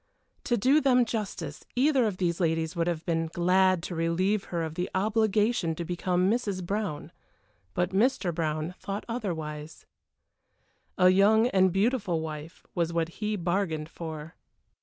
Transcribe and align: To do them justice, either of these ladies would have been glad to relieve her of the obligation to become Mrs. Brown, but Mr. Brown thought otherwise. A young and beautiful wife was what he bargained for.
To 0.45 0.57
do 0.57 0.81
them 0.81 1.05
justice, 1.05 1.63
either 1.75 2.07
of 2.07 2.17
these 2.17 2.39
ladies 2.39 2.75
would 2.75 2.87
have 2.87 3.05
been 3.05 3.27
glad 3.27 3.83
to 3.83 3.93
relieve 3.93 4.45
her 4.45 4.63
of 4.63 4.73
the 4.73 4.89
obligation 4.95 5.75
to 5.75 5.85
become 5.85 6.27
Mrs. 6.27 6.65
Brown, 6.65 7.11
but 7.75 7.91
Mr. 7.91 8.33
Brown 8.33 8.73
thought 8.79 9.05
otherwise. 9.07 9.85
A 10.97 11.09
young 11.09 11.49
and 11.49 11.71
beautiful 11.71 12.19
wife 12.19 12.65
was 12.73 12.91
what 12.91 13.09
he 13.21 13.35
bargained 13.35 13.89
for. 13.89 14.33